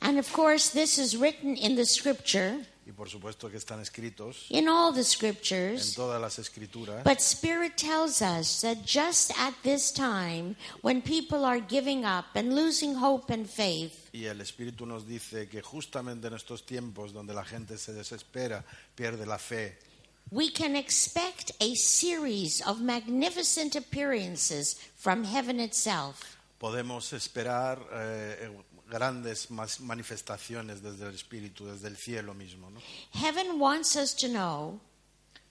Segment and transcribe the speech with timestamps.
[0.00, 4.46] And of course, this is written in the scripture, Y por supuesto que están escritos
[4.48, 5.94] in all the en scriptures.
[5.94, 7.04] todas las escrituras.
[7.04, 12.54] But Spirit tells us that just at this time, when people are giving up and
[12.54, 17.34] losing hope and faith, Y el Espíritu nos dice que justamente en estos tiempos donde
[17.34, 18.64] la gente se desespera,
[18.96, 19.78] pierde la fe,
[20.30, 26.36] we can expect a series of magnificent appearances from heaven itself.
[26.58, 28.50] podemos esperar eh,
[28.90, 32.70] grandes mas- manifestaciones desde el Espíritu, desde el cielo mismo.
[32.70, 32.80] ¿no?
[33.12, 34.80] Heaven wants us to know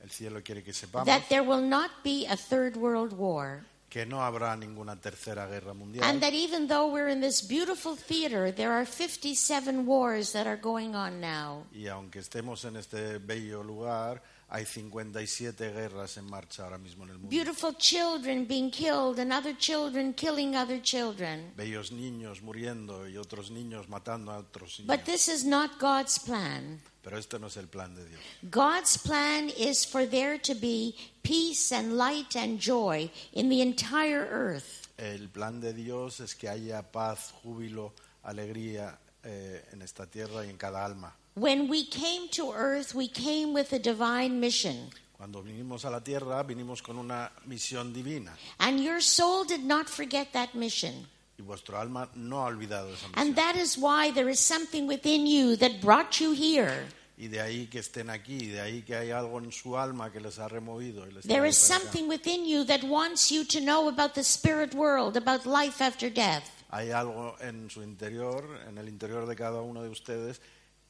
[0.00, 3.64] El cielo quiere que sepamos that there will not be a third world war.
[3.90, 6.04] que no habrá ninguna tercera guerra mundial.
[6.04, 10.58] And that even though we're in this beautiful theater, there are 57 wars that are
[10.60, 11.64] going on now.
[11.72, 17.10] Y aunque estemos en este bello lugar, hay 57 guerras en marcha ahora mismo en
[17.10, 17.28] el mundo.
[17.30, 21.52] Beautiful children being killed and other children killing other children.
[21.54, 24.86] Bellos niños muriendo y otros niños matando a otros niños.
[24.86, 26.80] But this is not God's plan.
[27.02, 28.20] Pero este no es el plan de Dios.
[28.50, 34.26] God's plan is for there to be peace and light and joy in the entire
[34.30, 34.88] earth.
[34.96, 37.92] El plan de Dios es que haya paz, júbilo,
[38.24, 41.14] alegría eh, en esta tierra y en cada alma.
[41.34, 44.90] When we came to earth, we came with a divine mission.
[45.16, 48.34] Cuando vinimos a la tierra, vinimos con una misión divina.
[48.58, 51.06] And your soul did not forget that mission.
[51.38, 55.26] Y vuestro alma no ha olvidado esa And that is why there is something within
[55.26, 56.86] you that brought you here.
[57.18, 60.20] Y de ahí que estén aquí, de ahí que hay algo en su alma que
[60.20, 61.06] les ha removido.
[61.06, 64.74] Y les There is something within you that wants you to know about the spirit
[64.74, 66.57] world, about life after death.
[66.70, 70.40] Hay algo en su interior, en el interior de cada uno de ustedes,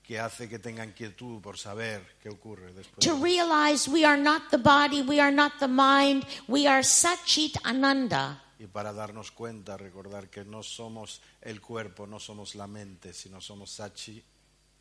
[0.03, 3.07] que hace que tengan quietud por saber qué ocurre después.
[3.07, 7.59] To realize we are not the body, we are not the mind, we are Satchit
[7.65, 8.43] Ananda.
[8.59, 13.41] Y para darnos cuenta, recordar que no somos el cuerpo, no somos la mente, sino
[13.41, 14.21] somos Sachi,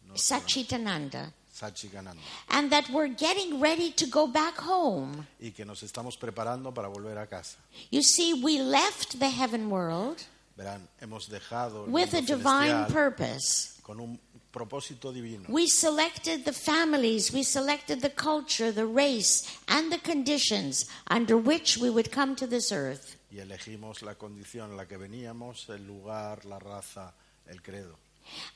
[0.07, 1.31] no, Satchit Ananda.
[1.53, 2.21] Sachi Gananda.
[2.49, 5.27] And that we're getting ready to go back home.
[5.39, 7.57] Y que nos estamos preparando para volver a casa.
[7.89, 10.23] You see, we left the heaven world
[10.57, 13.79] Verán, hemos dejado el with a mundo divine celestial purpose.
[13.83, 14.19] con un
[14.51, 15.45] propósito divino.
[15.49, 21.77] We selected the families, we selected the culture, the race, and the conditions under which
[21.77, 23.15] we would come to this earth.
[23.31, 27.13] Y elegimos la condición en la que veníamos, el lugar, la raza,
[27.47, 27.95] el credo.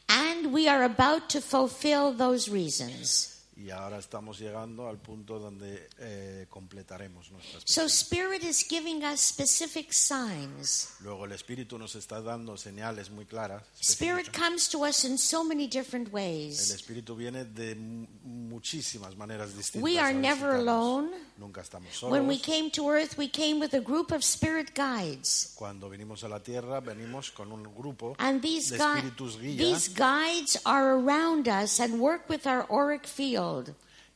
[0.10, 3.31] And we are about to fulfill those reasons.
[3.58, 7.86] Y ahora estamos llegando al punto donde eh, completaremos nuestras So.
[7.86, 10.94] Spirit is giving us specific signs.
[11.02, 13.62] Luego el Espíritu nos está dando señales muy claras.
[13.80, 16.72] Spirit comes to us in so many different El ways.
[16.72, 19.84] Espíritu viene de mu- muchísimas maneras distintas.
[19.84, 21.10] We are never alone.
[21.38, 22.14] Nunca estamos solos.
[22.18, 25.54] When we came to earth, we came with a group of spirit guides.
[25.56, 29.90] Cuando venimos a la tierra, venimos con un grupo And these, de espíritus guía these
[29.94, 33.41] guides are around us and work with our auric field.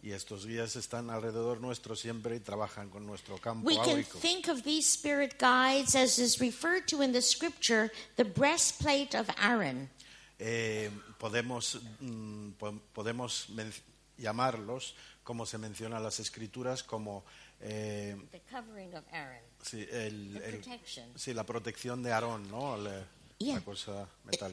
[0.03, 4.19] Y estos guías están alrededor nuestro siempre y trabajan con nuestro campo We can áurico.
[4.19, 9.27] think of these spirit guides as is referred to in the scripture, the breastplate of
[9.41, 9.89] Aaron.
[10.37, 13.73] Eh, podemos mm, po- podemos men-
[14.17, 14.93] llamarlos,
[15.23, 17.23] como se menciona en las escrituras, como
[17.61, 19.41] eh, The covering of Aaron.
[19.63, 21.09] sí, el- The el- protection.
[21.17, 22.77] sí, la protección de Aarón, ¿no?
[22.77, 23.03] La,
[23.39, 23.59] Yeah.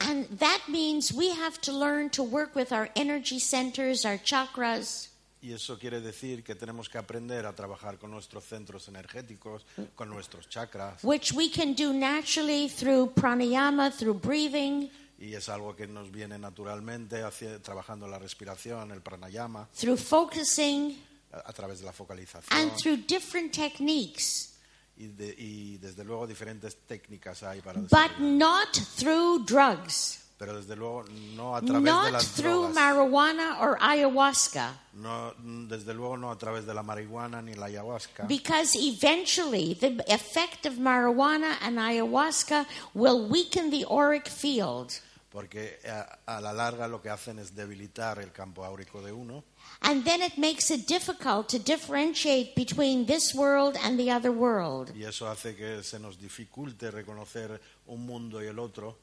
[0.01, 5.09] And that means we have to learn to work with our energy centers, our chakras,
[5.41, 10.09] Y eso quiere decir que tenemos que aprender a trabajar con nuestros centros energéticos, con
[10.09, 14.89] nuestros chakras, which we can do naturally through pranayama, through breathing,
[15.19, 20.97] y es algo que nos viene naturalmente hacia- trabajando la respiración, el pranayama, through focusing,
[21.33, 22.47] a, a través de la focalización.
[22.51, 24.52] And through different techniques,
[24.97, 30.75] y, de- y desde luego diferentes técnicas hay para but not through drugs, Pero desde
[30.75, 31.05] luego
[31.35, 34.73] no a través de not las through drogas, marijuana or ayahuasca.
[34.93, 35.33] no,
[35.67, 40.65] desde luego no a través de la marihuana ni la ayahuasca, Because eventually the effect
[40.65, 44.99] of marijuana and ayahuasca will weaken the auric field.
[45.33, 49.43] Porque a, a la larga lo que hacen es debilitar el campo áurico de uno
[49.81, 54.91] And then it makes it difficult to differentiate between this world and the other world.
[54.95, 58.97] y eso hace que se nos dificulte reconocer un mundo y el otro.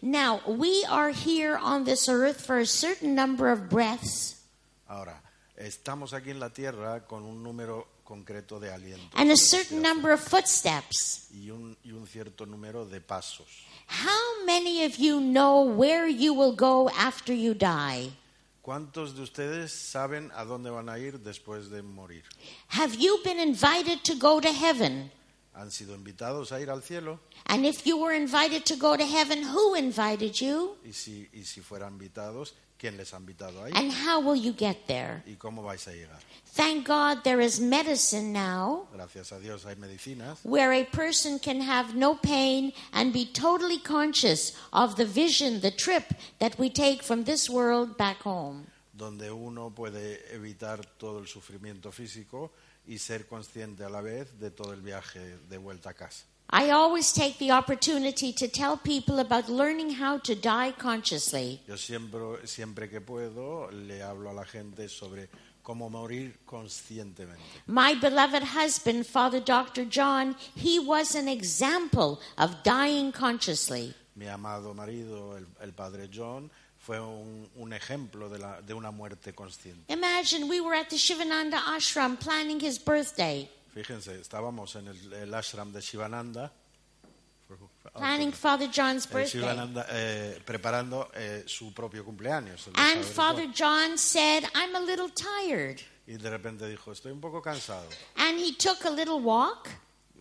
[0.00, 4.36] Now, we are here on this earth for a certain number of breaths
[4.86, 5.20] Ahora,
[5.56, 10.10] estamos aquí en la Tierra con un número concreto de alientos and a certain number
[10.12, 11.28] of footsteps.
[11.32, 13.46] y un, y un cierto número de pasos.
[13.86, 18.10] How many of you know where you will go after you die?
[18.62, 22.24] ¿Cuántos de ustedes saben a dónde van a ir después de morir?
[22.68, 25.10] Have you been invited to go to heaven?
[25.60, 27.20] ¿Han sido invitados a ir al cielo?
[27.44, 30.78] And if you were invited to go to heaven, who invited you?
[30.82, 33.72] Y si, y si fueran invitados, ¿quién les ha invitado ahí?
[33.74, 35.22] And how will you get there?
[35.26, 36.18] ¿Y cómo vais a llegar?
[36.54, 41.60] Thank God there is medicine now Gracias a Dios hay medicinas where a person can
[41.60, 47.02] have no pain and be totally conscious of the vision, the trip that we take
[47.02, 48.66] from this world back home.
[48.94, 52.50] donde uno puede evitar todo el sufrimiento físico
[52.90, 56.26] y ser consciente a la vez de todo el viaje de vuelta a casa.
[56.52, 61.60] I always take the opportunity to tell people about learning how to die consciously.
[61.68, 65.28] Yo siempre, siempre que puedo le hablo a la gente sobre
[65.62, 67.40] cómo morir conscientemente.
[67.68, 69.84] My beloved husband, Father Dr.
[69.84, 73.94] John, he was an example of dying consciously.
[74.16, 76.50] Mi amado marido, el, el padre John,
[76.90, 79.92] fue un, un ejemplo de, la, de una muerte consciente.
[79.92, 85.32] Imagine we were at the Shivananda ashram planning his birthday, Fíjense, estábamos en el, el
[85.32, 86.50] ashram de Shivananda,
[87.94, 89.40] planning Father John's el birthday.
[89.40, 92.66] Shivananda, eh, preparando eh, su propio cumpleaños.
[92.66, 93.90] el de And Padre Father John.
[93.90, 95.80] John said, I'm a little tired.
[96.08, 97.86] Y de repente dijo, estoy un poco cansado.
[98.16, 99.68] And he took a little walk,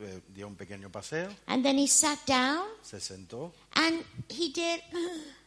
[0.01, 4.81] Eh, dio un pequeño paseo, and then he sat down, se sentó and he did,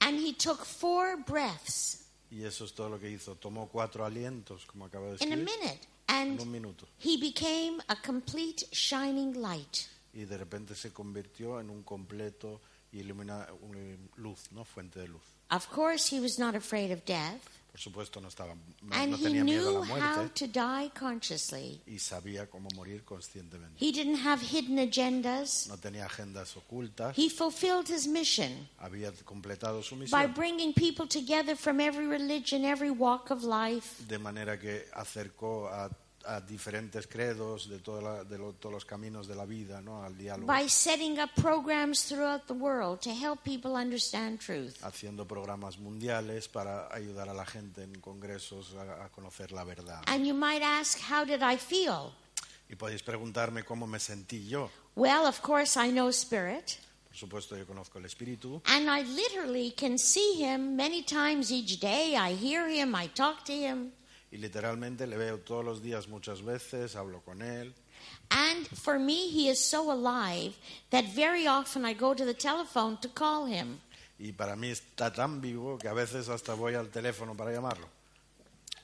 [0.00, 3.36] and he took four breaths y eso es todo lo que hizo.
[3.36, 5.88] Tomó cuatro alientos, como acabo de in a decir, minute.
[6.08, 6.86] en And un minuto.
[6.98, 9.86] he became a complete shining light.
[10.12, 12.60] Y de repente se convirtió en un completo
[12.92, 14.64] y ilumina una luz, ¿no?
[14.64, 15.22] Fuente de luz.
[15.50, 17.40] Of course, he was not afraid of death,
[17.70, 20.46] Por supuesto, no estaba, no, and no he tenía miedo knew a la how muerte
[20.46, 21.80] to die consciously.
[21.86, 23.76] y sabía cómo morir conscientemente.
[23.78, 25.68] He didn't have hidden agendas.
[25.68, 30.34] No tenía agendas ocultas, He fulfilled his mission había completado su by misión.
[30.34, 34.02] bringing people together from every religion, every walk of life.
[34.08, 35.88] De manera que acercó a,
[36.28, 40.02] a diferentes credos de, la- de lo- todos los caminos de la vida, ¿no?
[40.04, 40.46] Al diálogo.
[40.46, 44.76] by setting up programs throughout the world to help people understand truth.
[44.82, 50.02] haciendo programas mundiales para ayudar a la gente en congresos a, a conocer la verdad.
[50.06, 52.12] And you might ask, how did I feel?
[52.70, 54.70] Y podéis preguntarme cómo me sentí yo.
[54.94, 56.78] Well, of course, I know Spirit,
[57.08, 61.80] Por supuesto, yo conozco el espíritu and I literally can see Him many times each
[61.80, 62.14] day.
[62.16, 63.92] I hear Him, I talk to Him.
[64.30, 67.72] Y literalmente le veo todos los días muchas veces, hablo con él.
[68.30, 70.54] And for me, He is so alive
[70.90, 73.80] that very often I go to the telephone to call Him.
[74.20, 77.86] Y para mí está tan vivo que a veces hasta voy al teléfono para llamarlo.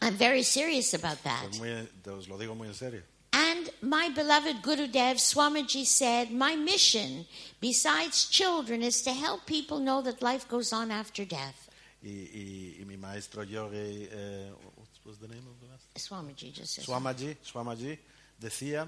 [0.00, 1.46] I'm very serious about that.
[1.48, 3.02] Pues muy, os lo digo muy en serio.
[3.32, 7.26] And my beloved Gurudev Swamiji said, My mission,
[7.60, 11.68] besides children, is to help people know that life goes on after death.
[12.02, 14.50] Y, y- y mi maestro yogi, eh,
[15.06, 15.88] was the name of the master?
[15.96, 16.86] Swamiji just says.
[16.86, 17.98] Swamaji, Swamaji
[18.40, 18.86] decía,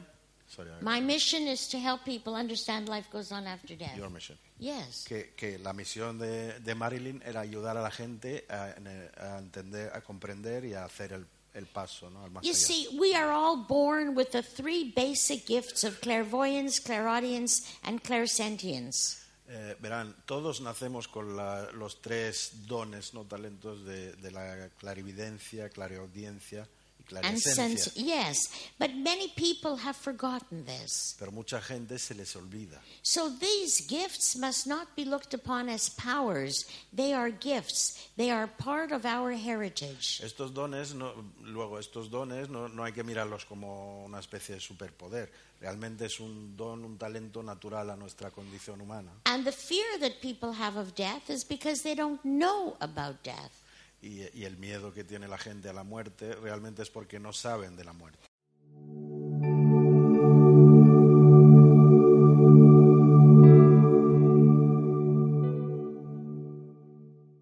[0.49, 3.97] sorry, I- My mission is to help people understand life goes on after death.
[3.97, 4.37] your mission.
[4.59, 5.05] Yes.
[5.07, 8.75] que, que la misión de, de Marilyn era ayudar a la gente a,
[9.19, 12.25] a entender, a comprender y a hacer el, el paso ¿no?
[12.25, 12.57] al más You allá.
[12.57, 19.23] see, we are all born with the three basic gifts of clairvoyance, clairaudience, and clairsentience.
[19.49, 25.69] Eh, verán, todos nacemos con la- los tres dones, no talentos de, de la clarividencia,
[25.71, 26.76] clariaudiencia y
[27.13, 28.49] And sense, yes,
[28.79, 31.15] but many people have forgotten this.
[31.19, 32.81] Pero mucha gente se les olvida.
[33.03, 36.67] So these gifts must not be looked upon as powers.
[36.93, 38.09] They are gifts.
[38.17, 40.21] They are part of our heritage.
[40.23, 41.13] Estos dones, no,
[41.45, 45.31] luego estos dones no, no hay que mirarlos como una especie de superpoder.
[45.61, 49.11] Realmente es un don, un talento natural a nuestra condición humana.
[49.25, 53.63] And the fear that people have of death is because they don't know about death.
[54.03, 57.33] Y, y el miedo que tiene la gente a la muerte realmente es porque no
[57.33, 58.27] saben de la muerte.